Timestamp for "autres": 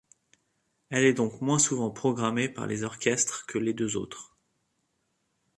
3.97-4.35